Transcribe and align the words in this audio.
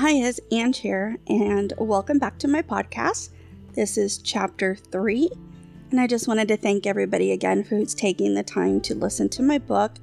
Hi, 0.00 0.12
it's 0.12 0.40
Ange 0.50 0.78
here, 0.78 1.18
and 1.26 1.74
welcome 1.76 2.18
back 2.18 2.38
to 2.38 2.48
my 2.48 2.62
podcast. 2.62 3.28
This 3.74 3.98
is 3.98 4.16
chapter 4.16 4.74
three, 4.74 5.30
and 5.90 6.00
I 6.00 6.06
just 6.06 6.26
wanted 6.26 6.48
to 6.48 6.56
thank 6.56 6.86
everybody 6.86 7.32
again 7.32 7.64
who's 7.64 7.94
taking 7.94 8.32
the 8.34 8.42
time 8.42 8.80
to 8.80 8.94
listen 8.94 9.28
to 9.28 9.42
my 9.42 9.58
book. 9.58 9.98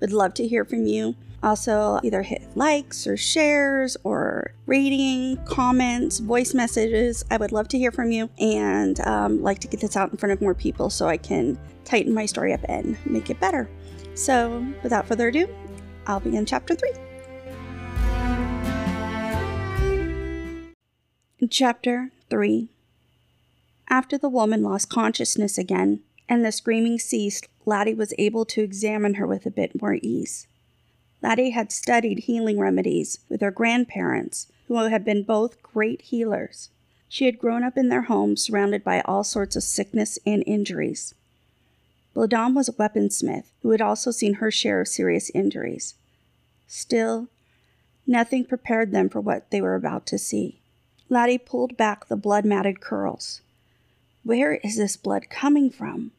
Would 0.00 0.14
love 0.14 0.32
to 0.34 0.48
hear 0.48 0.64
from 0.64 0.86
you. 0.86 1.14
Also, 1.42 2.00
either 2.02 2.22
hit 2.22 2.56
likes 2.56 3.06
or 3.06 3.18
shares 3.18 3.98
or 4.02 4.54
rating, 4.64 5.36
comments, 5.44 6.20
voice 6.20 6.54
messages. 6.54 7.22
I 7.30 7.36
would 7.36 7.52
love 7.52 7.68
to 7.68 7.78
hear 7.78 7.92
from 7.92 8.12
you 8.12 8.30
and 8.38 8.98
um, 9.00 9.42
like 9.42 9.58
to 9.58 9.68
get 9.68 9.80
this 9.80 9.94
out 9.94 10.10
in 10.10 10.16
front 10.16 10.32
of 10.32 10.40
more 10.40 10.54
people 10.54 10.88
so 10.88 11.06
I 11.06 11.18
can 11.18 11.58
tighten 11.84 12.14
my 12.14 12.24
story 12.24 12.54
up 12.54 12.64
and 12.66 12.96
make 13.04 13.28
it 13.28 13.40
better. 13.40 13.68
So, 14.14 14.66
without 14.82 15.06
further 15.06 15.28
ado, 15.28 15.54
I'll 16.06 16.20
begin 16.20 16.46
chapter 16.46 16.74
three. 16.74 16.92
Chapter 21.50 22.10
3 22.30 22.68
After 23.90 24.16
the 24.16 24.28
woman 24.28 24.62
lost 24.62 24.88
consciousness 24.88 25.58
again 25.58 26.00
and 26.28 26.44
the 26.44 26.52
screaming 26.52 26.98
ceased, 26.98 27.48
Laddie 27.66 27.92
was 27.92 28.14
able 28.18 28.44
to 28.46 28.62
examine 28.62 29.14
her 29.14 29.26
with 29.26 29.44
a 29.44 29.50
bit 29.50 29.82
more 29.82 29.98
ease. 30.00 30.46
Laddie 31.22 31.50
had 31.50 31.72
studied 31.72 32.20
healing 32.20 32.58
remedies 32.58 33.18
with 33.28 33.40
her 33.40 33.50
grandparents, 33.50 34.46
who 34.68 34.76
had 34.76 35.04
been 35.04 35.22
both 35.22 35.62
great 35.62 36.02
healers. 36.02 36.70
She 37.08 37.26
had 37.26 37.38
grown 37.38 37.64
up 37.64 37.76
in 37.76 37.88
their 37.88 38.02
home 38.02 38.36
surrounded 38.36 38.84
by 38.84 39.00
all 39.00 39.24
sorts 39.24 39.56
of 39.56 39.64
sickness 39.64 40.18
and 40.24 40.44
injuries. 40.46 41.14
Bladam 42.14 42.54
was 42.54 42.68
a 42.68 42.72
weaponsmith 42.72 43.50
who 43.62 43.70
had 43.72 43.82
also 43.82 44.12
seen 44.12 44.34
her 44.34 44.50
share 44.52 44.80
of 44.80 44.88
serious 44.88 45.30
injuries. 45.30 45.94
Still, 46.68 47.28
nothing 48.06 48.44
prepared 48.44 48.92
them 48.92 49.08
for 49.08 49.20
what 49.20 49.50
they 49.50 49.60
were 49.60 49.74
about 49.74 50.06
to 50.06 50.16
see. 50.16 50.60
Laddie 51.14 51.38
pulled 51.38 51.76
back 51.76 52.08
the 52.08 52.16
blood 52.16 52.44
matted 52.44 52.80
curls. 52.80 53.40
Where 54.24 54.54
is 54.64 54.76
this 54.76 54.96
blood 54.96 55.30
coming 55.30 55.70
from? 55.70 56.10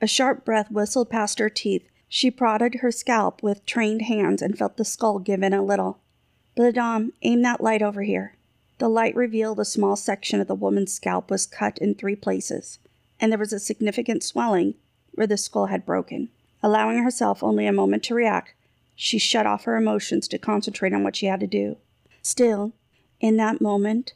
A 0.00 0.06
sharp 0.06 0.46
breath 0.46 0.70
whistled 0.70 1.10
past 1.10 1.38
her 1.40 1.50
teeth. 1.50 1.86
She 2.08 2.30
prodded 2.30 2.76
her 2.76 2.90
scalp 2.90 3.42
with 3.42 3.66
trained 3.66 4.00
hands 4.00 4.40
and 4.40 4.56
felt 4.56 4.78
the 4.78 4.84
skull 4.86 5.18
give 5.18 5.42
in 5.42 5.52
a 5.52 5.62
little. 5.62 5.98
Bladam, 6.56 6.78
um, 6.78 7.12
aim 7.20 7.42
that 7.42 7.60
light 7.60 7.82
over 7.82 8.00
here. 8.00 8.34
The 8.78 8.88
light 8.88 9.14
revealed 9.14 9.60
a 9.60 9.64
small 9.66 9.94
section 9.94 10.40
of 10.40 10.46
the 10.46 10.54
woman's 10.54 10.94
scalp 10.94 11.30
was 11.30 11.44
cut 11.44 11.76
in 11.76 11.94
three 11.94 12.16
places, 12.16 12.78
and 13.20 13.30
there 13.30 13.38
was 13.38 13.52
a 13.52 13.60
significant 13.60 14.22
swelling 14.22 14.72
where 15.12 15.26
the 15.26 15.36
skull 15.36 15.66
had 15.66 15.84
broken. 15.84 16.30
Allowing 16.62 17.02
herself 17.02 17.42
only 17.42 17.66
a 17.66 17.74
moment 17.74 18.02
to 18.04 18.14
react, 18.14 18.54
she 18.96 19.18
shut 19.18 19.44
off 19.44 19.64
her 19.64 19.76
emotions 19.76 20.26
to 20.28 20.38
concentrate 20.38 20.94
on 20.94 21.04
what 21.04 21.16
she 21.16 21.26
had 21.26 21.40
to 21.40 21.46
do. 21.46 21.76
Still, 22.22 22.72
in 23.20 23.36
that 23.36 23.60
moment, 23.60 24.14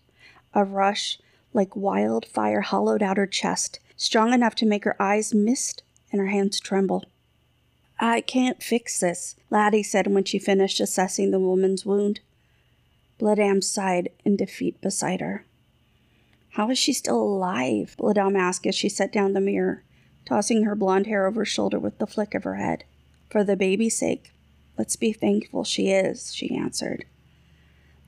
a 0.55 0.65
rush 0.65 1.19
like 1.53 1.77
wildfire 1.77 2.63
hollowed 2.63 3.03
out 3.03 3.17
her 3.17 3.27
chest, 3.27 3.81
strong 3.97 4.33
enough 4.33 4.55
to 4.57 4.67
make 4.67 4.85
her 4.85 5.01
eyes 5.01 5.35
mist 5.35 5.83
and 6.11 6.21
her 6.21 6.29
hands 6.29 6.61
tremble. 6.61 7.05
I 8.01 8.21
can't 8.21 8.63
fix 8.63 9.01
this, 9.01 9.37
Laddie 9.51 9.83
said 9.83 10.09
when 10.09 10.25
she 10.25 10.39
finished 10.39 10.81
assessing 10.81 11.31
the 11.31 11.39
woman's 11.39 11.87
wound. 11.87 12.21
Bladam 13.21 13.63
sighed 13.63 14.11
in 14.25 14.37
defeat 14.37 14.81
beside 14.81 15.21
her. 15.21 15.45
How 16.51 16.71
is 16.71 16.79
she 16.79 16.93
still 16.93 17.21
alive? 17.21 17.97
Bladam 17.99 18.37
asked 18.37 18.67
as 18.67 18.75
she 18.75 18.89
set 18.89 19.13
down 19.13 19.33
the 19.33 19.41
mirror, 19.41 19.83
tossing 20.25 20.65
her 20.65 20.75
blonde 20.75 21.07
hair 21.07 21.27
over 21.27 21.41
her 21.41 21.45
shoulder 21.45 21.79
with 21.79 21.99
the 21.99 22.07
flick 22.07 22.35
of 22.35 22.45
her 22.45 22.57
head. 22.57 22.85
For 23.31 23.45
the 23.45 23.57
baby's 23.57 23.97
sake, 23.97 24.33
let's 24.77 24.97
be 24.97 25.13
thankful 25.13 25.65
she 25.65 25.91
is, 25.91 26.35
she 26.35 26.55
answered. 26.55 27.07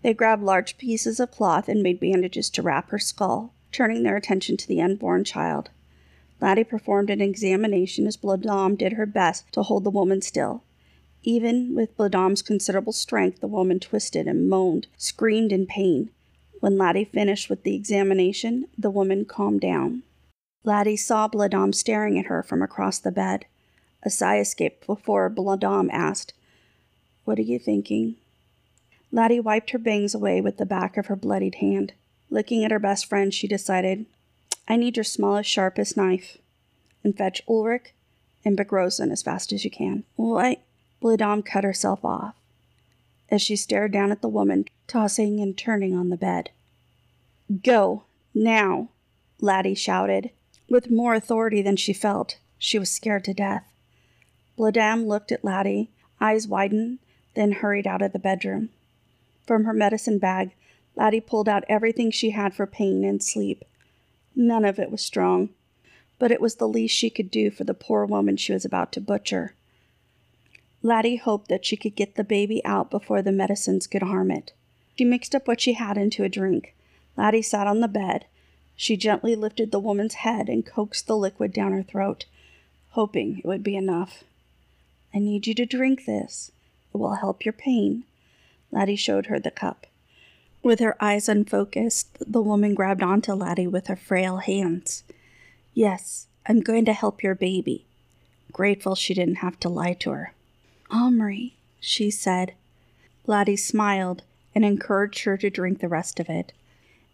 They 0.03 0.15
grabbed 0.15 0.43
large 0.43 0.79
pieces 0.79 1.19
of 1.21 1.31
cloth 1.31 1.69
and 1.69 1.83
made 1.83 2.01
bandages 2.01 2.51
to 2.51 2.63
wrap 2.63 2.91
her 2.91 2.99
skull, 2.99 3.53
turning 3.73 4.03
their 4.03 4.17
attention 4.17 4.57
to 4.59 4.69
the 4.69 4.81
unborn 4.81 5.25
child. 5.25 5.71
Laddie 6.41 6.65
performed 6.65 7.11
an 7.11 7.21
examination 7.21 8.07
as 8.07 8.17
Bladam 8.17 8.77
did 8.77 8.93
her 8.95 9.07
best 9.07 9.51
to 9.53 9.63
hold 9.63 9.85
the 9.85 9.91
woman 9.91 10.21
still. 10.21 10.63
Even 11.23 11.75
with 11.75 11.97
Bladam's 11.97 12.43
considerable 12.43 12.93
strength, 12.93 13.41
the 13.41 13.49
woman 13.49 13.81
twisted 13.81 14.29
and 14.29 14.49
moaned, 14.49 14.87
screamed 14.97 15.51
in 15.51 15.67
pain. 15.67 16.11
When 16.61 16.79
Laddie 16.79 17.05
finished 17.05 17.51
with 17.51 17.63
the 17.63 17.75
examination, 17.75 18.67
the 18.79 18.91
woman 18.91 19.25
calmed 19.25 19.61
down. 19.61 20.03
Laddie 20.63 20.97
saw 20.97 21.29
Bladam 21.29 21.75
staring 21.75 22.19
at 22.19 22.27
her 22.27 22.43
from 22.43 22.63
across 22.63 22.99
the 22.99 23.11
bed. 23.11 23.47
A 24.03 24.11
sigh 24.11 24.39
escaped 24.39 24.87
before 24.87 25.31
Bladam 25.31 25.89
asked, 25.91 26.33
What 27.25 27.39
are 27.39 27.43
you 27.43 27.59
thinking? 27.59 28.17
Laddie 29.17 29.41
wiped 29.41 29.71
her 29.71 29.79
bangs 29.79 30.15
away 30.15 30.43
with 30.43 30.59
the 30.59 30.67
back 30.67 30.99
of 30.99 31.07
her 31.07 31.17
bloodied 31.17 31.55
hand. 31.55 31.95
Looking 32.29 32.63
at 32.63 32.71
her 32.71 32.79
best 32.79 33.07
friend, 33.07 33.33
she 33.33 33.49
decided, 33.49 34.05
I 34.69 34.77
need 34.77 34.99
your 34.99 35.05
smallest, 35.05 35.49
sharpest 35.49 35.97
knife. 35.97 36.37
And 37.03 37.17
fetch 37.17 37.41
Ulrich 37.49 37.95
and 38.45 38.59
Begrosen 38.59 39.11
as 39.11 39.23
fast 39.23 39.53
as 39.53 39.65
you 39.65 39.71
can. 39.71 40.05
What? 40.17 40.61
Bladam 41.01 41.43
cut 41.47 41.65
herself 41.65 42.05
off 42.05 42.35
as 43.31 43.41
she 43.41 43.57
stared 43.57 43.91
down 43.91 44.13
at 44.13 44.21
the 44.21 44.29
woman, 44.29 44.67
tossing 44.87 45.41
and 45.41 45.57
turning 45.57 45.97
on 45.97 46.11
the 46.11 46.19
bed. 46.19 46.51
Go, 47.65 48.05
now, 48.35 48.91
Laddie 49.41 49.75
shouted. 49.75 50.31
With 50.69 50.91
more 50.91 51.15
authority 51.15 51.63
than 51.63 51.77
she 51.77 51.95
felt, 51.95 52.37
she 52.59 52.79
was 52.79 52.91
scared 52.91 53.25
to 53.25 53.33
death. 53.33 53.65
Bladam 54.59 55.07
looked 55.07 55.33
at 55.33 55.43
Laddie, 55.43 55.89
eyes 56.21 56.47
widened, 56.47 56.99
then 57.35 57.53
hurried 57.53 57.87
out 57.87 58.03
of 58.03 58.13
the 58.13 58.19
bedroom. 58.19 58.69
From 59.47 59.65
her 59.65 59.73
medicine 59.73 60.19
bag, 60.19 60.55
Laddie 60.97 61.21
pulled 61.21 61.49
out 61.49 61.65
everything 61.69 62.11
she 62.11 62.31
had 62.31 62.55
for 62.55 62.67
pain 62.67 63.05
and 63.05 63.23
sleep. 63.23 63.65
None 64.35 64.65
of 64.65 64.79
it 64.79 64.91
was 64.91 65.03
strong, 65.03 65.51
but 66.19 66.33
it 66.33 66.41
was 66.41 66.57
the 66.57 66.69
least 66.69 66.97
she 66.97 67.11
could 67.11 67.31
do 67.31 67.51
for 67.51 67.65
the 67.65 67.75
poor 67.75 68.05
woman 68.05 68.37
she 68.37 68.53
was 68.53 68.65
about 68.65 68.93
to 68.93 69.01
butcher. 69.01 69.55
Laddie 70.83 71.17
hoped 71.17 71.49
that 71.49 71.65
she 71.65 71.77
could 71.77 71.95
get 71.95 72.15
the 72.15 72.25
baby 72.25 72.65
out 72.65 72.91
before 72.91 73.23
the 73.23 73.33
medicines 73.33 73.87
could 73.87 74.03
harm 74.03 74.31
it. 74.31 74.53
She 74.97 75.05
mixed 75.05 75.35
up 75.35 75.47
what 75.47 75.61
she 75.61 75.75
had 75.75 75.97
into 75.97 76.25
a 76.25 76.29
drink. 76.29 76.75
Laddie 77.17 77.43
sat 77.43 77.67
on 77.67 77.81
the 77.81 77.89
bed. 77.89 78.27
She 78.77 78.97
gently 78.97 79.35
lifted 79.35 79.73
the 79.73 79.81
woman's 79.81 80.15
head 80.15 80.49
and 80.49 80.65
coaxed 80.65 81.07
the 81.07 81.17
liquid 81.17 81.53
down 81.53 81.73
her 81.73 81.83
throat, 81.83 82.27
hoping 82.91 83.39
it 83.39 83.45
would 83.45 83.63
be 83.63 83.77
enough. 83.77 84.25
I 85.15 85.19
need 85.19 85.47
you 85.47 85.55
to 85.55 85.67
drink 85.67 86.05
this. 86.05 86.51
It 86.95 86.99
will 86.99 87.15
help 87.15 87.45
your 87.45 87.53
pain. 87.53 88.05
Laddie 88.77 88.95
showed 88.95 89.27
her 89.27 89.41
the 89.41 89.51
cup. 89.51 89.87
With 90.63 90.81
her 90.81 91.03
eyes 91.03 91.31
unfocused, 91.31 92.19
the 92.31 92.43
woman 92.43 92.75
grabbed 92.75 93.03
onto 93.03 93.33
Laddie 93.33 93.67
with 93.67 93.87
her 93.87 93.97
frail 93.97 94.37
hands. 94.37 95.03
Yes, 95.73 96.27
I'm 96.47 96.61
going 96.61 96.85
to 96.85 96.93
help 96.93 97.23
your 97.23 97.35
baby. 97.35 97.87
Grateful 98.53 98.95
she 98.95 99.15
didn't 99.15 99.37
have 99.37 99.59
to 99.61 99.71
lie 99.71 99.95
to 99.95 100.11
her. 100.11 100.35
Omri, 100.91 101.57
she 101.81 102.11
said. 102.11 102.53
Laddie 103.27 103.57
smiled 103.57 104.25
and 104.55 104.63
encouraged 104.63 105.25
her 105.25 105.39
to 105.39 105.49
drink 105.49 105.81
the 105.81 105.89
rest 105.89 106.21
of 106.21 106.29
it, 106.29 106.53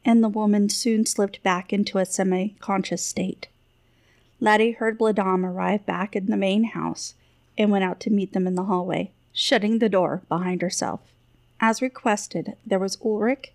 and 0.04 0.20
the 0.20 0.28
woman 0.28 0.68
soon 0.68 1.06
slipped 1.06 1.44
back 1.44 1.72
into 1.72 1.98
a 1.98 2.04
semi 2.04 2.56
conscious 2.58 3.06
state. 3.06 3.46
Laddie 4.40 4.72
heard 4.72 4.98
Bladam 4.98 5.44
arrive 5.44 5.86
back 5.86 6.16
in 6.16 6.26
the 6.26 6.36
main 6.36 6.64
house 6.64 7.14
and 7.56 7.70
went 7.70 7.84
out 7.84 8.00
to 8.00 8.10
meet 8.10 8.32
them 8.32 8.48
in 8.48 8.56
the 8.56 8.64
hallway, 8.64 9.12
shutting 9.32 9.78
the 9.78 9.88
door 9.88 10.22
behind 10.28 10.60
herself. 10.60 11.11
As 11.64 11.80
requested, 11.80 12.56
there 12.66 12.80
was 12.80 12.98
Ulrich, 13.04 13.52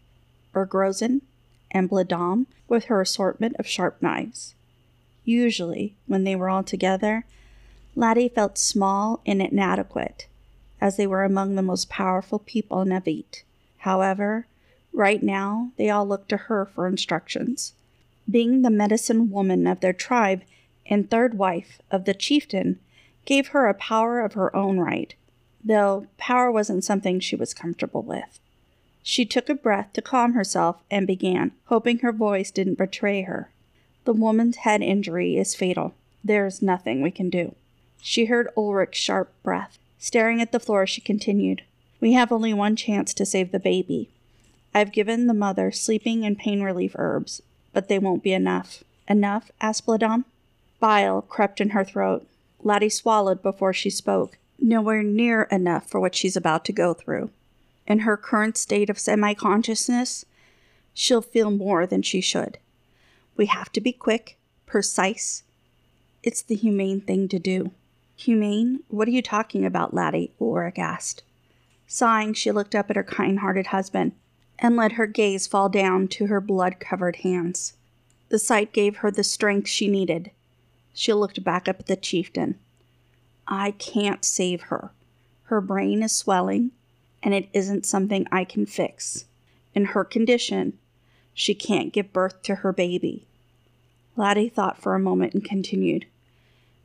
Bergrosen, 0.54 1.24
and 1.70 1.90
Bladam 1.90 2.46
with 2.70 2.86
her 2.86 3.02
assortment 3.02 3.58
of 3.60 3.68
sharp 3.68 4.02
knives. 4.02 4.56
Usually, 5.26 5.94
when 6.08 6.24
they 6.24 6.34
were 6.34 6.48
all 6.48 6.64
together, 6.64 7.26
Laddie 7.98 8.30
felt 8.30 8.58
small 8.58 9.20
and 9.26 9.42
inadequate, 9.42 10.28
as 10.80 10.96
they 10.96 11.06
were 11.06 11.26
among 11.26 11.56
the 11.56 11.62
most 11.62 11.90
powerful 11.90 12.40
people 12.40 12.80
in 12.80 12.94
Avit. 12.94 13.44
However, 13.80 14.48
right 14.94 15.22
now, 15.22 15.72
they 15.76 15.90
all 15.90 16.08
looked 16.08 16.30
to 16.30 16.38
her 16.38 16.66
for 16.66 16.88
instructions. 16.88 17.74
Being 18.32 18.62
the 18.62 18.70
medicine 18.70 19.30
woman 19.32 19.68
of 19.68 19.82
their 19.82 19.92
tribe 19.92 20.44
and 20.86 21.12
third 21.12 21.38
wife 21.38 21.82
of 21.92 22.06
the 22.06 22.14
chieftain 22.14 22.80
gave 23.26 23.48
her 23.48 23.68
a 23.68 23.74
power 23.74 24.22
of 24.22 24.32
her 24.32 24.56
own 24.56 24.80
right 24.80 25.14
though 25.64 26.08
power 26.18 26.52
wasn't 26.52 26.84
something 26.84 27.20
she 27.20 27.36
was 27.36 27.54
comfortable 27.54 28.02
with. 28.02 28.40
She 29.04 29.26
took 29.26 29.50
a 29.50 29.56
breath 29.56 29.94
to 29.94 30.02
calm 30.02 30.34
herself 30.34 30.78
and 30.92 31.08
began, 31.08 31.54
hoping 31.66 32.00
her 32.00 32.12
voice 32.12 32.52
didn't 32.52 32.78
betray 32.78 33.22
her. 33.22 33.50
The 34.04 34.14
woman's 34.14 34.58
head 34.58 34.82
injury 34.82 35.38
is 35.38 35.56
fatal. 35.56 35.94
There 36.24 36.46
is 36.46 36.62
nothing 36.62 37.02
we 37.02 37.12
can 37.12 37.30
do. 37.30 37.56
She 38.02 38.26
heard 38.26 38.50
Ulrich's 38.58 39.02
sharp 39.02 39.32
breath. 39.44 39.78
Staring 39.98 40.42
at 40.42 40.52
the 40.52 40.60
floor, 40.60 40.86
she 40.86 41.02
continued, 41.02 41.64
We 42.00 42.14
have 42.14 42.32
only 42.32 42.54
one 42.54 42.76
chance 42.76 43.14
to 43.14 43.26
save 43.26 43.52
the 43.52 43.60
baby. 43.60 44.10
I've 44.74 44.92
given 44.92 45.28
the 45.28 45.34
mother 45.34 45.72
sleeping 45.72 46.26
and 46.26 46.38
pain 46.38 46.62
relief 46.62 46.96
herbs, 46.98 47.42
but 47.74 47.88
they 47.88 48.00
won't 48.00 48.24
be 48.24 48.34
enough. 48.34 48.84
Enough? 49.08 49.52
asked 49.60 49.86
Bladam. 49.86 50.26
Bile 50.80 51.22
crept 51.22 51.60
in 51.60 51.70
her 51.70 51.84
throat. 51.84 52.28
Laddie 52.62 52.90
swallowed 52.90 53.42
before 53.42 53.74
she 53.74 53.90
spoke 53.90 54.38
nowhere 54.60 55.04
near 55.04 55.44
enough 55.44 55.90
for 55.90 56.00
what 56.00 56.16
she's 56.16 56.36
about 56.36 56.66
to 56.66 56.74
go 56.74 56.94
through. 56.94 57.30
In 57.86 58.00
her 58.00 58.18
current 58.18 58.58
state 58.58 58.90
of 58.90 59.00
semi 59.00 59.34
consciousness, 59.34 60.26
she'll 60.94 61.22
feel 61.22 61.52
more 61.52 61.86
than 61.86 62.02
she 62.02 62.22
should. 62.22 62.58
We 63.36 63.46
have 63.46 63.72
to 63.74 63.82
be 63.82 63.94
quick, 63.94 64.38
precise. 64.66 65.44
It's 66.24 66.42
the 66.42 66.56
humane 66.56 67.02
thing 67.02 67.28
to 67.30 67.40
do. 67.40 67.72
Humane? 68.18 68.82
What 68.90 69.08
are 69.08 69.12
you 69.12 69.22
talking 69.22 69.64
about, 69.64 69.94
laddie? 69.94 70.34
Ulrich 70.42 70.80
asked. 70.80 71.24
Sighing, 71.86 72.34
she 72.34 72.52
looked 72.52 72.76
up 72.76 72.90
at 72.90 72.96
her 72.96 73.04
kind 73.04 73.40
hearted 73.40 73.68
husband 73.68 74.14
and 74.60 74.76
let 74.76 74.94
her 74.94 75.08
gaze 75.08 75.48
fall 75.48 75.70
down 75.70 76.08
to 76.08 76.26
her 76.26 76.42
blood 76.42 76.80
covered 76.80 77.18
hands. 77.18 77.74
The 78.30 78.40
sight 78.40 78.74
gave 78.74 78.98
her 78.98 79.12
the 79.12 79.24
strength 79.24 79.70
she 79.70 79.88
needed. 79.88 80.32
She 80.94 81.14
looked 81.14 81.44
back 81.44 81.70
up 81.70 81.80
at 81.80 81.86
the 81.86 81.96
chieftain. 81.96 82.60
I 83.48 83.72
can't 83.72 84.26
save 84.26 84.64
her. 84.64 84.92
Her 85.44 85.62
brain 85.62 86.04
is 86.04 86.12
swelling, 86.12 86.72
and 87.24 87.34
it 87.34 87.50
isn't 87.54 87.86
something 87.86 88.28
I 88.32 88.44
can 88.44 88.66
fix. 88.66 89.26
In 89.74 89.86
her 89.86 90.04
condition, 90.04 90.78
she 91.34 91.54
can't 91.54 91.94
give 91.94 92.12
birth 92.12 92.42
to 92.44 92.56
her 92.56 92.74
baby. 92.74 93.26
Laddie 94.16 94.50
thought 94.50 94.82
for 94.82 94.96
a 94.96 95.00
moment 95.00 95.34
and 95.34 95.46
continued. 95.46 96.06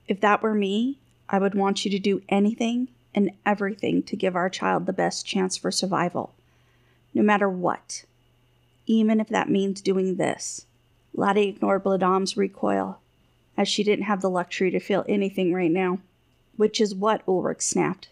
If 0.06 0.20
that 0.20 0.42
were 0.42 0.54
me, 0.54 0.98
I 1.28 1.38
would 1.38 1.54
want 1.54 1.84
you 1.84 1.90
to 1.90 1.98
do 1.98 2.22
anything 2.28 2.88
and 3.14 3.30
everything 3.44 4.02
to 4.04 4.16
give 4.16 4.36
our 4.36 4.50
child 4.50 4.86
the 4.86 4.92
best 4.92 5.26
chance 5.26 5.56
for 5.56 5.70
survival, 5.70 6.34
no 7.14 7.22
matter 7.22 7.48
what, 7.48 8.04
even 8.86 9.20
if 9.20 9.28
that 9.28 9.48
means 9.48 9.80
doing 9.80 10.16
this. 10.16 10.66
Laddie 11.14 11.48
ignored 11.48 11.84
Bladame's 11.84 12.36
recoil, 12.36 13.00
as 13.56 13.68
she 13.68 13.82
didn't 13.82 14.04
have 14.04 14.20
the 14.20 14.30
luxury 14.30 14.70
to 14.70 14.80
feel 14.80 15.04
anything 15.08 15.52
right 15.52 15.70
now. 15.70 15.98
Which 16.62 16.80
is 16.80 16.94
what 16.94 17.26
Ulrich 17.26 17.60
snapped. 17.60 18.08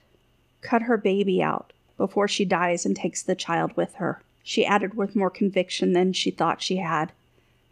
Cut 0.61 0.83
her 0.83 0.97
baby 0.97 1.41
out 1.41 1.73
before 1.97 2.27
she 2.27 2.45
dies 2.45 2.85
and 2.85 2.97
takes 2.97 3.23
the 3.23 3.37
child 3.37 3.77
with 3.77 3.95
her, 3.95 4.23
she 4.43 4.67
added 4.67 4.95
with 4.95 5.15
more 5.15 5.31
conviction 5.31 5.93
than 5.93 6.13
she 6.13 6.33
thought 6.33 6.61
she 6.61 6.79
had. 6.79 7.13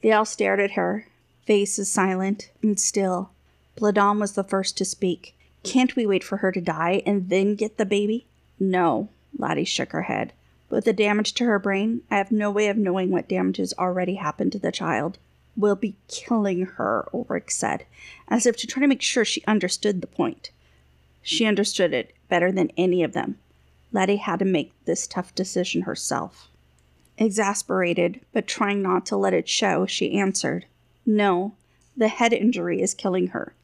They 0.02 0.12
all 0.12 0.24
stared 0.24 0.60
at 0.60 0.78
her, 0.78 1.08
faces 1.44 1.90
silent 1.90 2.52
and 2.62 2.78
still. 2.78 3.30
Bladame 3.76 4.20
was 4.20 4.34
the 4.34 4.44
first 4.44 4.78
to 4.78 4.84
speak. 4.84 5.34
Can't 5.64 5.96
we 5.96 6.06
wait 6.06 6.22
for 6.22 6.36
her 6.36 6.52
to 6.52 6.60
die 6.60 7.02
and 7.04 7.28
then 7.28 7.56
get 7.56 7.76
the 7.76 7.84
baby? 7.84 8.26
No, 8.60 9.08
Lottie 9.36 9.64
shook 9.64 9.90
her 9.90 10.02
head. 10.02 10.32
With 10.70 10.84
the 10.84 10.92
damage 10.92 11.32
to 11.34 11.44
her 11.46 11.58
brain, 11.58 12.02
I 12.08 12.18
have 12.18 12.30
no 12.30 12.52
way 12.52 12.68
of 12.68 12.76
knowing 12.76 13.10
what 13.10 13.26
damage 13.28 13.56
has 13.56 13.74
already 13.80 14.14
happened 14.14 14.52
to 14.52 14.60
the 14.60 14.70
child. 14.70 15.18
We'll 15.56 15.74
be 15.74 15.96
killing 16.06 16.66
her, 16.66 17.08
Ulrich 17.12 17.50
said, 17.50 17.84
as 18.28 18.46
if 18.46 18.56
to 18.58 18.68
try 18.68 18.80
to 18.80 18.86
make 18.86 19.02
sure 19.02 19.24
she 19.24 19.42
understood 19.44 20.00
the 20.02 20.06
point. 20.06 20.52
She 21.28 21.44
understood 21.44 21.92
it 21.92 22.14
better 22.30 22.50
than 22.50 22.72
any 22.78 23.02
of 23.02 23.12
them. 23.12 23.36
Laddie 23.92 24.16
had 24.16 24.38
to 24.38 24.46
make 24.46 24.72
this 24.86 25.06
tough 25.06 25.34
decision 25.34 25.82
herself. 25.82 26.48
Exasperated, 27.18 28.22
but 28.32 28.46
trying 28.46 28.80
not 28.80 29.04
to 29.06 29.16
let 29.18 29.34
it 29.34 29.46
show, 29.46 29.84
she 29.84 30.18
answered, 30.18 30.64
No, 31.04 31.52
the 31.94 32.08
head 32.08 32.32
injury 32.32 32.80
is 32.80 32.94
killing 32.94 33.26
her. 33.28 33.54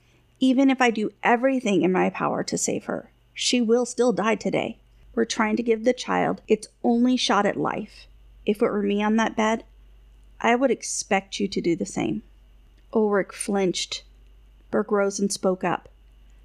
Even 0.41 0.69
if 0.69 0.83
I 0.83 0.91
do 0.91 1.13
everything 1.23 1.81
in 1.81 1.91
my 1.91 2.11
power 2.11 2.45
to 2.45 2.59
save 2.59 2.85
her, 2.85 3.11
she 3.33 3.63
will 3.63 3.87
still 3.87 4.13
die 4.13 4.35
today. 4.35 4.77
We're 5.15 5.25
trying 5.25 5.57
to 5.57 5.63
give 5.63 5.85
the 5.85 5.95
child 5.95 6.43
its 6.47 6.69
only 6.83 7.17
shot 7.17 7.47
at 7.47 7.57
life. 7.57 8.07
If 8.45 8.61
it 8.61 8.71
were 8.71 8.83
me 8.83 9.03
on 9.03 9.17
that 9.17 9.37
bed, 9.37 9.65
I 10.39 10.55
would 10.55 10.71
expect 10.71 11.41
you 11.41 11.49
to 11.49 11.63
do 11.63 11.75
the 11.75 11.87
same. 11.87 12.25
Ulrich 12.93 13.33
flinched. 13.33 14.05
Berg-Rosen 14.71 15.31
spoke 15.31 15.65
up. 15.65 15.89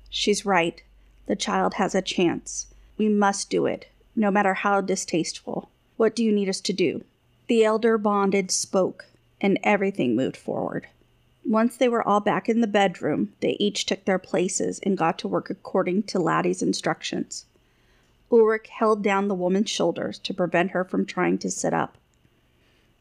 She's 0.09 0.45
right. 0.45 0.81
The 1.29 1.35
child 1.35 1.75
has 1.75 1.93
a 1.93 2.01
chance. 2.01 2.65
We 2.97 3.07
must 3.07 3.51
do 3.51 3.67
it, 3.67 3.85
no 4.15 4.31
matter 4.31 4.55
how 4.55 4.81
distasteful. 4.81 5.69
What 5.95 6.15
do 6.15 6.23
you 6.23 6.31
need 6.31 6.49
us 6.49 6.59
to 6.61 6.73
do? 6.73 7.03
The 7.45 7.63
elder 7.63 7.99
bonded 7.99 8.49
spoke, 8.49 9.05
and 9.39 9.59
everything 9.63 10.15
moved 10.15 10.35
forward. 10.35 10.87
Once 11.45 11.77
they 11.77 11.87
were 11.87 12.01
all 12.01 12.19
back 12.19 12.49
in 12.49 12.61
the 12.61 12.67
bedroom, 12.67 13.31
they 13.41 13.55
each 13.59 13.85
took 13.85 14.05
their 14.05 14.17
places 14.17 14.79
and 14.79 14.97
got 14.97 15.19
to 15.19 15.27
work 15.27 15.51
according 15.51 16.01
to 16.03 16.17
Laddie's 16.17 16.63
instructions. 16.63 17.45
Ulrich 18.31 18.67
held 18.69 19.03
down 19.03 19.27
the 19.27 19.35
woman's 19.35 19.69
shoulders 19.69 20.17
to 20.17 20.33
prevent 20.33 20.71
her 20.71 20.83
from 20.83 21.05
trying 21.05 21.37
to 21.37 21.51
sit 21.51 21.75
up. 21.75 21.99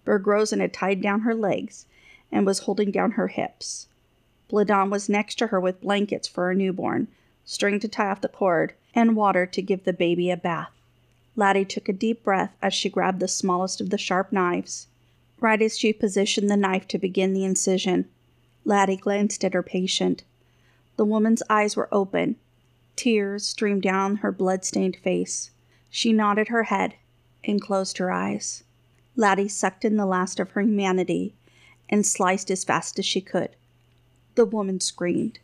Berg-Rosen 0.05 0.61
had 0.61 0.75
tied 0.75 1.01
down 1.01 1.21
her 1.21 1.35
legs 1.35 1.87
and 2.31 2.45
was 2.45 2.59
holding 2.61 2.91
down 2.91 3.13
her 3.13 3.29
hips. 3.29 3.89
Bladame 4.51 4.91
was 4.91 5.09
next 5.09 5.37
to 5.37 5.47
her 5.47 5.59
with 5.59 5.81
blankets 5.81 6.29
for 6.29 6.45
her 6.49 6.55
newborn, 6.55 7.09
string 7.49 7.81
to 7.81 7.89
tie 7.89 8.11
off 8.11 8.21
the 8.21 8.29
cord, 8.29 8.75
and 8.95 9.17
water 9.17 9.47
to 9.47 9.62
give 9.62 9.85
the 9.85 9.93
baby 9.93 10.31
a 10.31 10.37
bath. 10.37 10.71
Laddie 11.35 11.65
took 11.65 11.89
a 11.89 11.95
deep 11.95 12.23
breath 12.23 12.55
as 12.61 12.75
she 12.75 12.91
grabbed 12.91 13.21
the 13.21 13.27
smallest 13.27 13.81
of 13.81 13.89
the 13.89 13.97
sharp 13.97 14.31
knives. 14.31 14.87
Right 15.41 15.62
as 15.62 15.79
she 15.79 15.95
positioned 15.95 16.50
the 16.50 16.59
knife 16.59 16.87
to 16.89 16.99
begin 16.99 17.33
the 17.33 17.47
incision, 17.47 18.05
Laddie 18.67 18.99
glanced 18.99 19.47
at 19.47 19.55
her 19.55 19.62
patient. 19.62 20.25
The 20.99 21.06
woman's 21.06 21.43
eyes 21.49 21.75
were 21.75 21.89
open. 21.91 22.37
Tears 22.97 23.47
streamed 23.47 23.83
down 23.83 24.17
her 24.17 24.31
blood-stained 24.31 24.97
face. 24.97 25.51
She 25.89 26.12
nodded 26.12 26.49
her 26.49 26.65
head 26.65 26.97
and 27.43 27.62
closed 27.62 27.97
her 27.97 28.11
eyes. 28.11 28.62
Laddie 29.17 29.49
sucked 29.49 29.87
in 29.87 29.97
the 29.97 30.05
last 30.05 30.39
of 30.39 30.51
her 30.51 30.61
humanity 30.61 31.33
and 31.89 32.05
sliced 32.05 32.51
as 32.51 32.62
fast 32.62 32.99
as 32.99 33.06
she 33.06 33.23
could. 33.23 33.56
The 34.35 34.44
woman 34.44 34.81
screamed. 34.81 35.39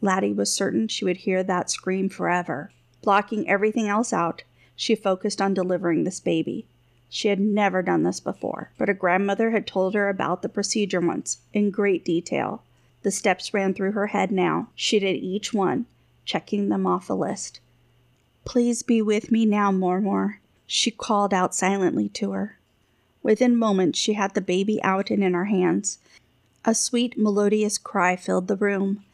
Laddie 0.00 0.32
was 0.32 0.52
certain 0.52 0.88
she 0.88 1.04
would 1.04 1.18
hear 1.18 1.42
that 1.42 1.70
scream 1.70 2.08
forever. 2.08 2.72
Blocking 3.02 3.48
everything 3.48 3.88
else 3.88 4.12
out, 4.12 4.42
she 4.76 4.94
focused 4.94 5.40
on 5.40 5.54
delivering 5.54 6.04
this 6.04 6.20
baby. 6.20 6.66
She 7.08 7.28
had 7.28 7.40
never 7.40 7.82
done 7.82 8.02
this 8.02 8.20
before, 8.20 8.70
but 8.78 8.88
her 8.88 8.94
grandmother 8.94 9.50
had 9.50 9.66
told 9.66 9.94
her 9.94 10.08
about 10.08 10.42
the 10.42 10.48
procedure 10.48 11.00
once 11.00 11.38
in 11.52 11.70
great 11.70 12.04
detail. 12.04 12.62
The 13.02 13.10
steps 13.10 13.52
ran 13.52 13.74
through 13.74 13.92
her 13.92 14.08
head 14.08 14.30
now. 14.30 14.68
She 14.74 14.98
did 14.98 15.16
each 15.16 15.52
one, 15.52 15.86
checking 16.24 16.68
them 16.68 16.86
off 16.86 17.10
a 17.10 17.14
list. 17.14 17.60
Please 18.44 18.82
be 18.82 19.02
with 19.02 19.30
me 19.30 19.44
now, 19.44 19.70
Mormor, 19.70 20.40
she 20.66 20.90
called 20.90 21.34
out 21.34 21.54
silently 21.54 22.08
to 22.10 22.30
her. 22.30 22.58
Within 23.22 23.56
moments, 23.56 23.98
she 23.98 24.14
had 24.14 24.34
the 24.34 24.40
baby 24.40 24.82
out 24.82 25.10
and 25.10 25.22
in 25.22 25.34
her 25.34 25.46
hands. 25.46 25.98
A 26.64 26.74
sweet, 26.74 27.18
melodious 27.18 27.76
cry 27.76 28.16
filled 28.16 28.48
the 28.48 28.56
room, 28.56 29.04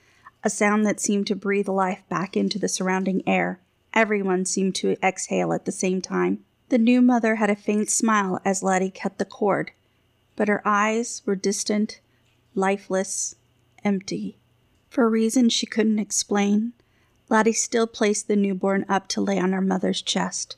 a 0.47 0.49
sound 0.49 0.87
that 0.87 1.01
seemed 1.01 1.27
to 1.27 1.35
breathe 1.35 1.67
life 1.67 2.05
back 2.09 2.37
into 2.37 2.57
the 2.57 2.69
surrounding 2.69 3.21
air. 3.27 3.59
Everyone 3.93 4.45
seemed 4.45 4.77
to 4.77 4.97
exhale 5.03 5.53
at 5.53 5.65
the 5.65 5.73
same 5.73 6.01
time. 6.01 6.45
The 6.69 6.79
new 6.79 7.03
mother 7.03 7.35
had 7.35 7.51
a 7.51 7.57
faint 7.57 7.91
smile 7.91 8.41
as 8.45 8.63
Laddie 8.63 8.93
cut 8.93 9.19
the 9.19 9.25
cord, 9.25 9.73
but 10.37 10.47
her 10.47 10.63
eyes 10.65 11.21
were 11.27 11.35
distant, 11.35 11.99
lifeless, 12.55 13.35
empty. 13.83 14.39
For 14.89 15.07
a 15.07 15.09
reason 15.09 15.49
she 15.49 15.67
couldn't 15.67 15.99
explain, 15.99 16.75
Laddie 17.29 17.53
still 17.53 17.89
placed 17.89 18.29
the 18.29 18.37
newborn 18.37 18.87
up 18.89 19.09
to 19.09 19.21
lay 19.21 19.41
on 19.41 19.51
her 19.51 19.61
mother's 19.61 20.01
chest. 20.01 20.57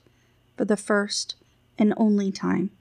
For 0.58 0.66
the 0.66 0.76
first 0.76 1.34
and 1.78 1.94
only 1.96 2.30
time, 2.30 2.72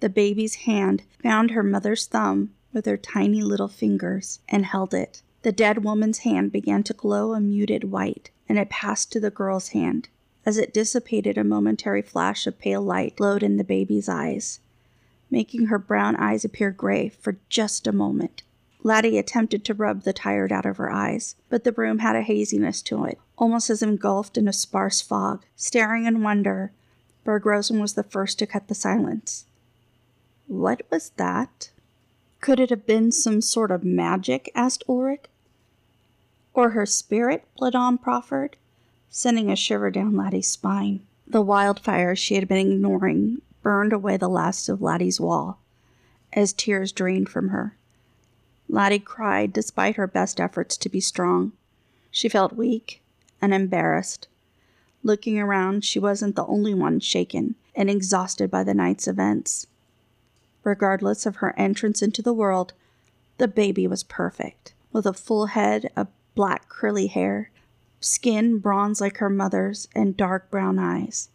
the 0.00 0.08
baby's 0.08 0.56
hand 0.66 1.04
found 1.22 1.52
her 1.52 1.62
mother's 1.62 2.06
thumb 2.06 2.54
with 2.72 2.86
her 2.86 2.96
tiny 2.96 3.40
little 3.40 3.68
fingers 3.68 4.40
and 4.48 4.66
held 4.66 4.92
it. 4.92 5.22
The 5.46 5.52
dead 5.52 5.84
woman's 5.84 6.18
hand 6.18 6.50
began 6.50 6.82
to 6.82 6.92
glow 6.92 7.32
a 7.32 7.38
muted 7.38 7.84
white 7.84 8.32
and 8.48 8.58
it 8.58 8.68
passed 8.68 9.12
to 9.12 9.20
the 9.20 9.30
girl's 9.30 9.68
hand. 9.68 10.08
As 10.44 10.58
it 10.58 10.74
dissipated, 10.74 11.38
a 11.38 11.44
momentary 11.44 12.02
flash 12.02 12.48
of 12.48 12.58
pale 12.58 12.82
light 12.82 13.14
glowed 13.14 13.44
in 13.44 13.56
the 13.56 13.62
baby's 13.62 14.08
eyes, 14.08 14.58
making 15.30 15.66
her 15.66 15.78
brown 15.78 16.16
eyes 16.16 16.44
appear 16.44 16.72
gray 16.72 17.08
for 17.08 17.38
just 17.48 17.86
a 17.86 17.92
moment. 17.92 18.42
Laddie 18.82 19.18
attempted 19.18 19.64
to 19.64 19.74
rub 19.74 20.02
the 20.02 20.12
tired 20.12 20.50
out 20.50 20.66
of 20.66 20.78
her 20.78 20.90
eyes, 20.90 21.36
but 21.48 21.62
the 21.62 21.70
room 21.70 22.00
had 22.00 22.16
a 22.16 22.22
haziness 22.22 22.82
to 22.82 23.04
it, 23.04 23.20
almost 23.38 23.70
as 23.70 23.84
engulfed 23.84 24.36
in 24.36 24.48
a 24.48 24.52
sparse 24.52 25.00
fog. 25.00 25.44
Staring 25.54 26.06
in 26.06 26.24
wonder, 26.24 26.72
Berg-Rosen 27.22 27.78
was 27.78 27.94
the 27.94 28.02
first 28.02 28.40
to 28.40 28.48
cut 28.48 28.66
the 28.66 28.74
silence. 28.74 29.46
What 30.48 30.82
was 30.90 31.10
that? 31.10 31.70
Could 32.40 32.58
it 32.58 32.70
have 32.70 32.84
been 32.84 33.12
some 33.12 33.40
sort 33.40 33.70
of 33.70 33.84
magic? 33.84 34.50
asked 34.52 34.82
Ulrich. 34.88 35.26
Or 36.56 36.70
her 36.70 36.86
spirit? 36.86 37.44
Bladame 37.60 38.00
proffered, 38.00 38.56
sending 39.10 39.50
a 39.50 39.56
shiver 39.56 39.90
down 39.90 40.16
Laddie's 40.16 40.48
spine. 40.48 41.02
The 41.26 41.42
wildfire 41.42 42.16
she 42.16 42.34
had 42.36 42.48
been 42.48 42.72
ignoring 42.72 43.42
burned 43.62 43.92
away 43.92 44.16
the 44.16 44.28
last 44.28 44.70
of 44.70 44.80
Laddie's 44.80 45.20
wall 45.20 45.58
as 46.32 46.54
tears 46.54 46.92
drained 46.92 47.28
from 47.28 47.50
her. 47.50 47.76
Laddie 48.70 48.98
cried 48.98 49.52
despite 49.52 49.96
her 49.96 50.06
best 50.06 50.40
efforts 50.40 50.78
to 50.78 50.88
be 50.88 50.98
strong. 50.98 51.52
She 52.10 52.28
felt 52.28 52.54
weak 52.54 53.02
and 53.42 53.52
embarrassed. 53.52 54.26
Looking 55.02 55.38
around, 55.38 55.84
she 55.84 55.98
wasn't 55.98 56.36
the 56.36 56.46
only 56.46 56.72
one 56.72 57.00
shaken 57.00 57.54
and 57.74 57.90
exhausted 57.90 58.50
by 58.50 58.64
the 58.64 58.74
night's 58.74 59.06
events. 59.06 59.66
Regardless 60.64 61.26
of 61.26 61.36
her 61.36 61.54
entrance 61.58 62.00
into 62.00 62.22
the 62.22 62.32
world, 62.32 62.72
the 63.36 63.46
baby 63.46 63.86
was 63.86 64.02
perfect, 64.02 64.72
with 64.90 65.04
a 65.04 65.12
full 65.12 65.46
head 65.46 65.90
of 65.94 66.08
black 66.36 66.68
curly 66.68 67.08
hair, 67.08 67.50
skin 67.98 68.58
bronze 68.58 69.00
like 69.00 69.16
her 69.16 69.28
mother's, 69.28 69.88
and 69.96 70.16
dark 70.16 70.48
brown 70.52 70.78
eyes. 70.78 71.30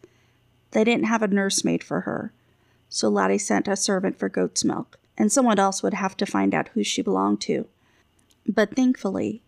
They 0.70 0.84
didn't 0.84 1.04
have 1.04 1.22
a 1.22 1.28
nursemaid 1.28 1.84
for 1.84 2.00
her, 2.02 2.32
so 2.88 3.10
Laddie 3.10 3.36
sent 3.36 3.68
a 3.68 3.76
servant 3.76 4.18
for 4.18 4.30
goat's 4.30 4.64
milk, 4.64 4.98
and 5.18 5.30
someone 5.30 5.58
else 5.58 5.82
would 5.82 5.92
have 5.92 6.16
to 6.16 6.24
find 6.24 6.54
out 6.54 6.68
who 6.68 6.82
she 6.82 7.02
belonged 7.02 7.42
to. 7.42 7.66
But 8.46 8.74
thankfully, 8.74 9.42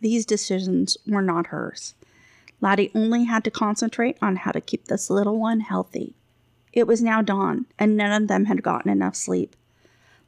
these 0.00 0.26
decisions 0.26 0.96
were 1.06 1.22
not 1.22 1.48
hers. 1.48 1.94
Laddie 2.60 2.90
only 2.94 3.24
had 3.24 3.44
to 3.44 3.50
concentrate 3.50 4.16
on 4.20 4.36
how 4.36 4.50
to 4.50 4.60
keep 4.60 4.86
this 4.86 5.10
little 5.10 5.38
one 5.38 5.60
healthy. 5.60 6.14
It 6.72 6.86
was 6.86 7.02
now 7.02 7.22
dawn, 7.22 7.66
and 7.78 7.96
none 7.96 8.22
of 8.22 8.28
them 8.28 8.46
had 8.46 8.62
gotten 8.62 8.90
enough 8.90 9.14
sleep. 9.14 9.54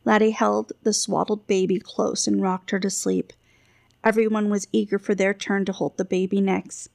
Laddie 0.04 0.30
held 0.30 0.73
the 0.83 0.92
swaddled 0.92 1.47
baby 1.47 1.80
close 1.80 2.28
and 2.28 2.40
rocked 2.40 2.71
her 2.71 2.78
to 2.78 2.90
sleep. 2.90 3.33
Everyone 4.06 4.50
was 4.50 4.68
eager 4.70 5.00
for 5.00 5.16
their 5.16 5.34
turn 5.34 5.64
to 5.64 5.72
hold 5.72 5.96
the 5.96 6.04
baby 6.04 6.40
next. 6.40 6.90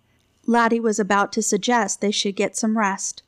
Laddie 0.46 0.80
was 0.80 0.98
about 0.98 1.34
to 1.34 1.42
suggest 1.42 2.00
they 2.00 2.10
should 2.10 2.38
get 2.38 2.56
some 2.56 2.78
rest 2.78 3.22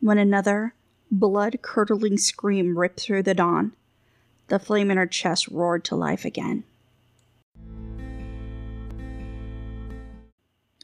when 0.00 0.16
another 0.16 0.72
blood 1.10 1.58
curdling 1.60 2.16
scream 2.16 2.78
ripped 2.78 3.00
through 3.00 3.24
the 3.24 3.34
dawn. 3.34 3.72
The 4.46 4.58
flame 4.58 4.90
in 4.90 4.96
her 4.96 5.06
chest 5.06 5.46
roared 5.48 5.84
to 5.84 5.94
life 5.94 6.24
again. 6.24 6.64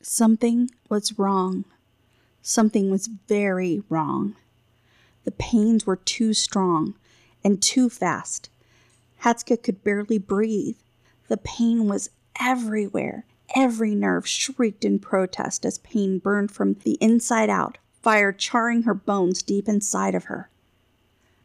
Something 0.02 0.70
was 0.90 1.18
wrong. 1.18 1.64
Something 2.42 2.90
was 2.90 3.06
very 3.06 3.82
wrong. 3.88 4.36
The 5.24 5.32
pains 5.32 5.86
were 5.86 5.96
too 5.96 6.34
strong 6.34 6.94
and 7.42 7.62
too 7.62 7.88
fast. 7.88 8.50
Hatska 9.22 9.62
could 9.62 9.82
barely 9.82 10.18
breathe. 10.18 10.76
The 11.28 11.38
pain 11.38 11.88
was 11.88 12.10
everywhere. 12.40 13.26
Every 13.54 13.94
nerve 13.94 14.26
shrieked 14.26 14.84
in 14.84 14.98
protest 14.98 15.64
as 15.64 15.78
pain 15.78 16.18
burned 16.18 16.50
from 16.50 16.74
the 16.84 16.98
inside 17.00 17.50
out, 17.50 17.78
fire 18.02 18.32
charring 18.32 18.82
her 18.82 18.94
bones 18.94 19.42
deep 19.42 19.68
inside 19.68 20.14
of 20.14 20.24
her. 20.24 20.50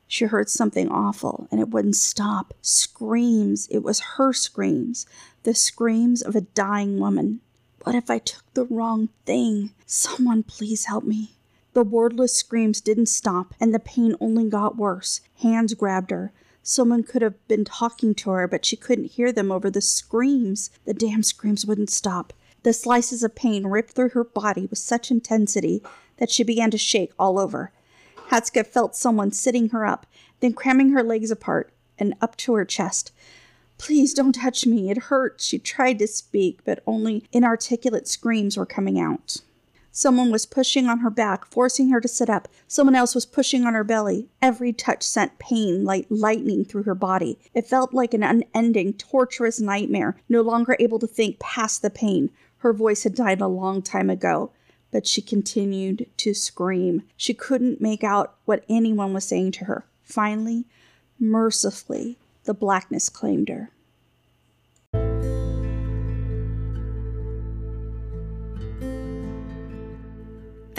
She 0.08 0.26
heard 0.26 0.50
something 0.50 0.90
awful 0.90 1.48
and 1.52 1.62
it 1.62 1.70
wouldn't 1.70 1.96
stop. 1.96 2.56
Screams. 2.62 3.68
It 3.70 3.84
was 3.84 4.00
her 4.18 4.34
screams. 4.34 5.06
The 5.44 5.54
screams 5.54 6.24
of 6.24 6.36
a 6.36 6.42
dying 6.42 7.00
woman. 7.00 7.42
What 7.84 7.96
if 7.96 8.10
I 8.10 8.18
took 8.18 8.44
the 8.56 8.66
wrong 8.66 9.10
thing? 9.26 9.72
Someone 9.86 10.42
please 10.44 10.86
help 10.86 11.04
me. 11.04 11.36
The 11.74 11.84
wordless 11.84 12.36
screams 12.36 12.82
didn't 12.82 13.06
stop, 13.06 13.54
and 13.60 13.74
the 13.74 13.80
pain 13.80 14.16
only 14.20 14.50
got 14.50 14.76
worse. 14.76 15.22
Hands 15.42 15.72
grabbed 15.76 16.10
her. 16.10 16.34
Someone 16.64 17.04
could 17.04 17.22
have 17.22 17.48
been 17.48 17.66
talking 17.66 18.14
to 18.16 18.30
her, 18.32 18.48
but 18.48 18.66
she 18.66 18.76
couldn't 18.76 19.12
hear 19.12 19.32
them 19.32 19.52
over 19.52 19.70
the 19.70 19.82
screams. 19.82 20.70
The 20.86 20.94
damn 20.94 21.24
screams 21.24 21.66
wouldn't 21.66 21.90
stop. 21.90 22.34
The 22.64 22.74
slices 22.74 23.24
of 23.24 23.36
pain 23.36 23.68
ripped 23.68 23.92
through 23.92 24.10
her 24.10 24.24
body 24.24 24.66
with 24.66 24.80
such 24.80 25.12
intensity 25.12 25.82
that 26.18 26.30
she 26.30 26.44
began 26.44 26.72
to 26.72 26.78
shake 26.78 27.12
all 27.18 27.40
over. 27.40 27.72
Hatska 28.30 28.68
felt 28.68 28.96
someone 28.96 29.32
sitting 29.32 29.70
her 29.70 29.86
up, 29.86 30.06
then 30.40 30.54
cramming 30.54 30.90
her 30.92 31.02
legs 31.02 31.32
apart 31.32 31.72
and 31.98 32.14
up 32.22 32.36
to 32.38 32.54
her 32.54 32.66
chest. 32.66 33.12
Please 33.78 34.14
don't 34.14 34.34
touch 34.34 34.66
me. 34.66 34.92
It 34.92 35.04
hurts. 35.04 35.46
She 35.46 35.58
tried 35.58 36.00
to 36.00 36.08
speak, 36.08 36.60
but 36.66 36.84
only 36.86 37.24
inarticulate 37.32 38.08
screams 38.08 38.58
were 38.58 38.66
coming 38.66 39.00
out. 39.00 39.38
Someone 39.92 40.32
was 40.32 40.46
pushing 40.46 40.88
on 40.88 41.00
her 41.00 41.10
back, 41.10 41.46
forcing 41.46 41.90
her 41.90 42.00
to 42.00 42.08
sit 42.08 42.30
up. 42.30 42.48
Someone 42.68 42.96
else 42.96 43.16
was 43.16 43.26
pushing 43.26 43.66
on 43.66 43.74
her 43.74 43.84
belly. 43.84 44.28
Every 44.42 44.72
touch 44.72 45.04
sent 45.04 45.40
pain 45.40 45.84
like 45.84 46.06
lightning 46.10 46.64
through 46.64 46.84
her 46.84 46.96
body. 46.96 47.40
It 47.54 47.68
felt 47.68 47.94
like 47.94 48.14
an 48.14 48.24
unending, 48.24 48.94
torturous 48.94 49.60
nightmare, 49.60 50.16
no 50.30 50.42
longer 50.42 50.78
able 50.80 51.00
to 51.00 51.08
think 51.08 51.40
past 51.40 51.82
the 51.82 51.90
pain. 51.90 52.30
Her 52.60 52.74
voice 52.74 53.04
had 53.04 53.16
died 53.16 53.42
a 53.42 53.48
long 53.48 53.82
time 53.82 54.10
ago, 54.10 54.52
but 54.92 55.08
she 55.08 55.22
continued 55.22 56.08
to 56.18 56.34
scream. 56.34 57.04
She 57.18 57.34
couldn't 57.34 57.82
make 57.82 58.04
out 58.04 58.36
what 58.46 58.66
anyone 58.70 59.14
was 59.14 59.26
saying 59.26 59.52
to 59.54 59.66
her. 59.66 59.86
Finally, 60.04 60.66
mercifully, 61.20 62.18
the 62.46 62.54
blackness 62.54 63.10
claimed 63.10 63.50
her. 63.50 63.72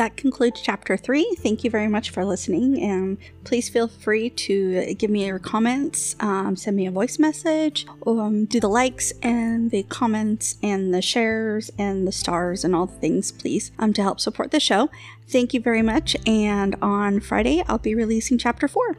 That 0.01 0.17
concludes 0.17 0.63
chapter 0.63 0.97
three. 0.97 1.37
Thank 1.41 1.63
you 1.63 1.69
very 1.69 1.87
much 1.87 2.09
for 2.09 2.25
listening. 2.25 2.83
And 2.83 3.19
please 3.45 3.69
feel 3.69 3.87
free 3.87 4.31
to 4.31 4.95
give 4.95 5.11
me 5.11 5.27
your 5.27 5.39
comments, 5.39 6.17
um, 6.21 6.57
send 6.57 6.75
me 6.79 6.87
a 6.87 6.91
voice 6.91 7.19
message, 7.19 7.87
um, 8.07 8.47
do 8.47 8.61
the 8.61 8.69
likes 8.69 9.13
and 9.23 9.71
the 9.71 9.83
comments 9.83 10.57
and 10.63 10.95
the 10.95 11.03
shares 11.03 11.71
and 11.79 12.09
the 12.09 12.13
stars 12.13 12.65
and 12.65 12.75
all 12.75 12.87
the 12.87 12.97
things, 12.97 13.31
please, 13.31 13.73
um, 13.79 13.93
to 13.93 14.03
help 14.03 14.21
support 14.21 14.53
the 14.53 14.61
show. 14.61 14.89
Thank 15.29 15.53
you 15.53 15.61
very 15.61 15.83
much. 15.83 16.17
And 16.27 16.77
on 16.81 17.21
Friday, 17.21 17.63
I'll 17.69 17.77
be 17.77 17.95
releasing 17.95 18.39
chapter 18.39 18.69
four. 18.69 18.97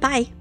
Bye. 0.00 0.32